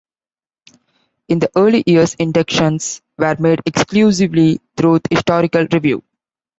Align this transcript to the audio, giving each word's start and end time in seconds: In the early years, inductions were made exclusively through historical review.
In 1.27 1.37
the 1.37 1.51
early 1.55 1.83
years, 1.85 2.15
inductions 2.15 3.03
were 3.19 3.35
made 3.37 3.61
exclusively 3.67 4.59
through 4.75 5.01
historical 5.11 5.67
review. 5.71 6.01